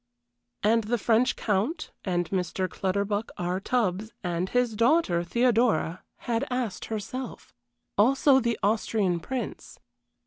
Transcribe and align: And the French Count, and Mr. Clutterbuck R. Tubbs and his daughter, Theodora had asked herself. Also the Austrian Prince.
And 0.63 0.85
the 0.85 0.97
French 0.97 1.35
Count, 1.35 1.91
and 2.03 2.27
Mr. 2.31 2.67
Clutterbuck 2.67 3.29
R. 3.37 3.59
Tubbs 3.59 4.11
and 4.23 4.49
his 4.49 4.75
daughter, 4.75 5.23
Theodora 5.23 6.01
had 6.25 6.43
asked 6.49 6.85
herself. 6.85 7.53
Also 7.99 8.39
the 8.39 8.57
Austrian 8.63 9.19
Prince. 9.19 9.77